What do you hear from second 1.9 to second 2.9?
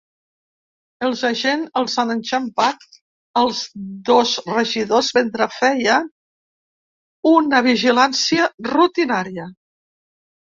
han enxampat